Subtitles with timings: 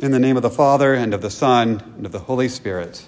[0.00, 3.06] In the name of the Father, and of the Son, and of the Holy Spirit.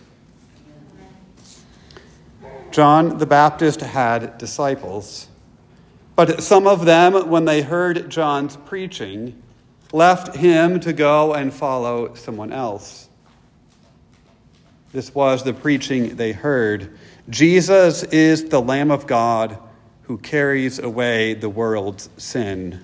[2.71, 5.27] John the Baptist had disciples,
[6.15, 9.43] but some of them, when they heard John's preaching,
[9.93, 13.09] left him to go and follow someone else.
[14.93, 16.97] This was the preaching they heard.
[17.29, 19.59] Jesus is the Lamb of God
[20.03, 22.81] who carries away the world's sin.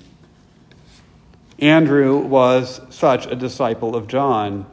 [1.63, 4.67] Andrew was such a disciple of John.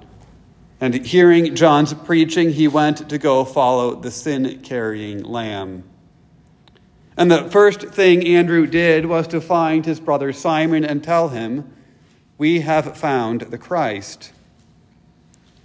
[0.82, 5.83] And hearing John's preaching, he went to go follow the sin carrying lamb.
[7.16, 11.71] And the first thing Andrew did was to find his brother Simon and tell him,
[12.39, 14.32] We have found the Christ.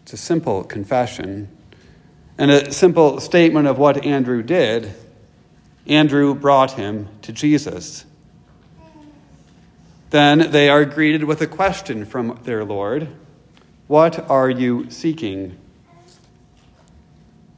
[0.02, 1.48] It's a simple confession
[2.36, 4.92] and a simple statement of what Andrew did.
[5.86, 8.04] Andrew brought him to Jesus.
[10.14, 13.08] Then they are greeted with a question from their Lord
[13.88, 15.58] What are you seeking?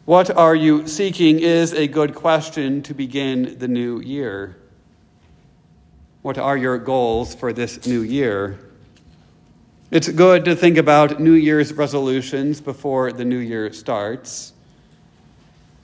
[0.06, 4.56] What are you seeking is a good question to begin the new year.
[6.22, 8.58] What are your goals for this new year?
[9.90, 14.54] It's good to think about New Year's resolutions before the new year starts.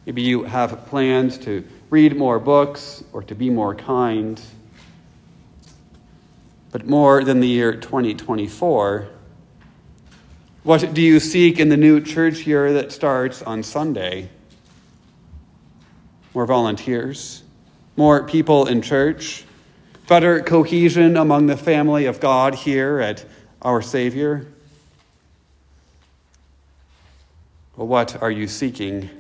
[0.07, 4.41] Maybe you have plans to read more books or to be more kind
[6.73, 9.09] but more than the year 2024.
[10.65, 14.31] What do you seek in the new church year that starts on Sunday?
[16.35, 17.43] More volunteers,
[17.97, 19.45] more people in church,
[20.09, 23.25] better cohesion among the family of God here at
[23.61, 24.47] our Savior?
[27.77, 29.11] Well, what are you seeking?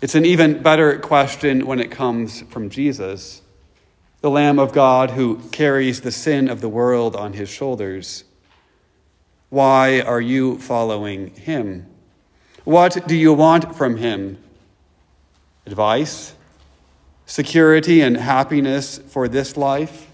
[0.00, 3.42] It's an even better question when it comes from Jesus
[4.20, 8.24] the Lamb of God who carries the sin of the world on his shoulders.
[9.48, 11.86] Why are you following him?
[12.64, 14.38] What do you want from him?
[15.66, 16.34] Advice?
[17.26, 20.06] Security and happiness for this life?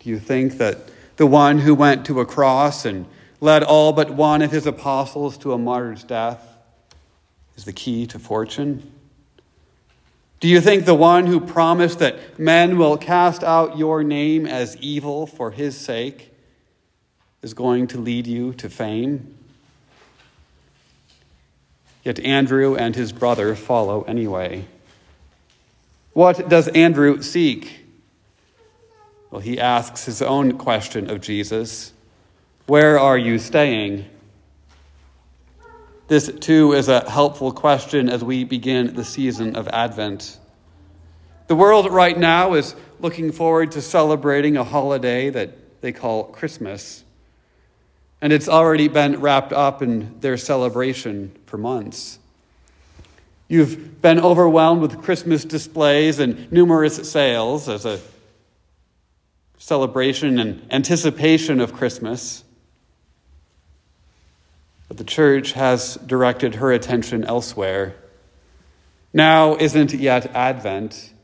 [0.00, 3.06] Do you think that the one who went to a cross and
[3.40, 6.46] led all but one of his apostles to a martyr's death
[7.56, 8.92] is the key to fortune?
[10.42, 14.76] Do you think the one who promised that men will cast out your name as
[14.78, 16.34] evil for his sake
[17.42, 19.38] is going to lead you to fame?
[22.02, 24.64] Yet Andrew and his brother follow anyway.
[26.12, 27.84] What does Andrew seek?
[29.30, 31.92] Well, he asks his own question of Jesus
[32.66, 34.06] Where are you staying?
[36.12, 40.38] This, too, is a helpful question as we begin the season of Advent.
[41.46, 47.02] The world right now is looking forward to celebrating a holiday that they call Christmas.
[48.20, 52.18] And it's already been wrapped up in their celebration for months.
[53.48, 57.98] You've been overwhelmed with Christmas displays and numerous sales as a
[59.56, 62.44] celebration and anticipation of Christmas.
[64.92, 67.96] But the church has directed her attention elsewhere.
[69.14, 71.14] Now isn't yet Advent,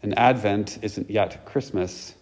[0.00, 2.14] and Advent isn't yet Christmas.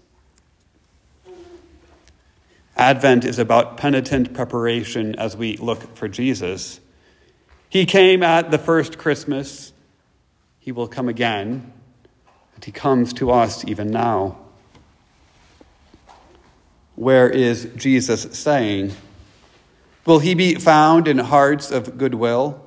[2.74, 6.80] Advent is about penitent preparation as we look for Jesus.
[7.68, 9.74] He came at the first Christmas,
[10.58, 11.70] He will come again,
[12.54, 14.38] and He comes to us even now.
[16.94, 18.92] Where is Jesus saying?
[20.10, 22.60] Will he be found in hearts of goodwill?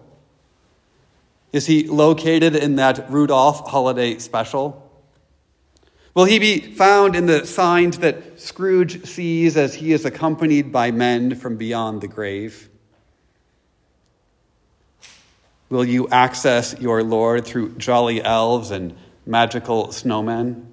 [1.51, 4.89] Is he located in that Rudolph holiday special?
[6.13, 10.91] Will he be found in the signs that Scrooge sees as he is accompanied by
[10.91, 12.69] men from beyond the grave?
[15.69, 20.67] Will you access your Lord through jolly elves and magical snowmen?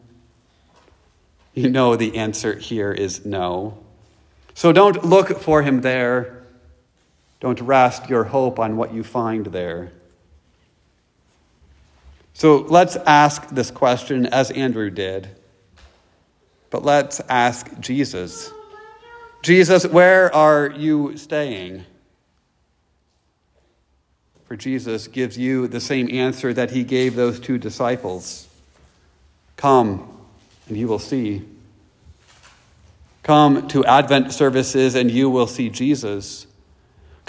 [1.52, 3.76] You know the answer here is no.
[4.54, 6.39] So don't look for him there.
[7.40, 9.92] Don't rest your hope on what you find there.
[12.34, 15.28] So let's ask this question as Andrew did.
[16.70, 18.52] But let's ask Jesus.
[19.42, 21.84] Jesus, where are you staying?
[24.44, 28.46] For Jesus gives you the same answer that he gave those two disciples
[29.56, 30.08] Come,
[30.69, 31.42] and you will see.
[33.22, 36.46] Come to Advent services, and you will see Jesus.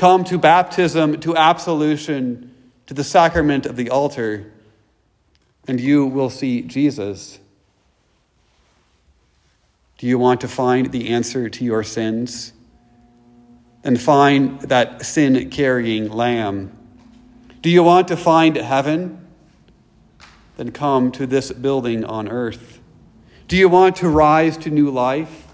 [0.02, 2.56] Come to baptism, to absolution,
[2.88, 4.52] to the sacrament of the altar,
[5.68, 7.38] and you will see Jesus.
[10.00, 12.52] Do you want to find the answer to your sins?
[13.84, 16.76] And find that sin carrying lamb.
[17.62, 19.28] Do you want to find heaven?
[20.58, 22.80] Then come to this building on earth.
[23.48, 25.51] Do you want to rise to new life?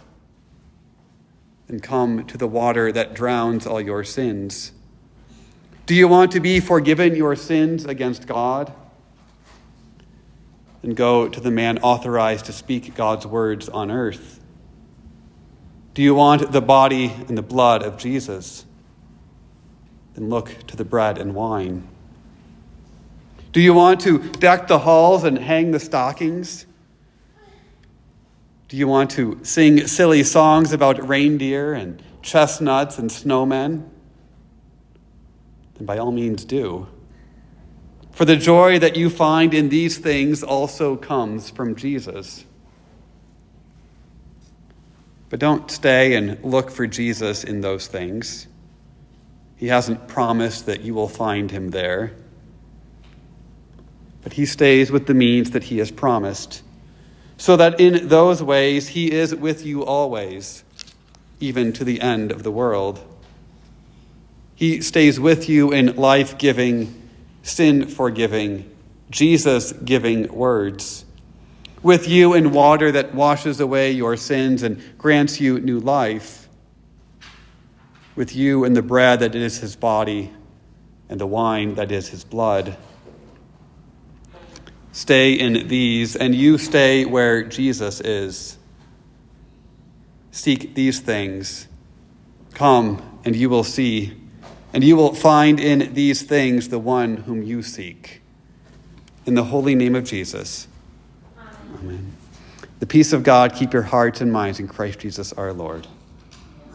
[1.68, 4.72] Then come to the water that drowns all your sins.
[5.86, 8.74] Do you want to be forgiven your sins against God?
[10.84, 14.40] And go to the man authorized to speak God's words on earth.
[15.94, 18.66] Do you want the body and the blood of Jesus?
[20.14, 21.88] Then look to the bread and wine.
[23.52, 26.67] Do you want to deck the halls and hang the stockings?
[28.68, 33.88] Do you want to sing silly songs about reindeer and chestnuts and snowmen?
[35.76, 36.88] Then by all means do.
[38.12, 42.46] For the joy that you find in these things also comes from Jesus.
[45.30, 48.48] But don't stay and look for Jesus in those things.
[49.56, 52.14] He hasn't promised that you will find him there.
[54.24, 56.64] But he stays with the means that he has promised,
[57.38, 60.64] so that in those ways he is with you always,
[61.40, 63.00] even to the end of the world.
[64.56, 67.10] He stays with you in life giving,
[67.44, 68.70] sin forgiving,
[69.12, 71.06] Jesus giving words.
[71.84, 76.50] With you in water that washes away your sins and grants you new life.
[78.16, 80.34] With you in the bread that is his body
[81.08, 82.76] and the wine that is his blood.
[84.98, 88.58] Stay in these, and you stay where Jesus is.
[90.32, 91.68] Seek these things.
[92.56, 94.18] Come, and you will see
[94.74, 98.22] and you will find in these things the one whom you seek.
[99.26, 100.68] In the holy name of Jesus.
[101.36, 101.56] Amen.
[101.80, 102.12] Amen.
[102.80, 105.88] The peace of God keep your hearts and minds in Christ Jesus our Lord.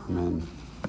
[0.09, 0.47] Amen.